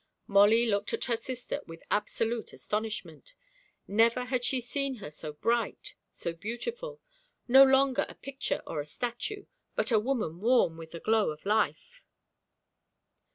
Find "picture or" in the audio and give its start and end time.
8.15-8.79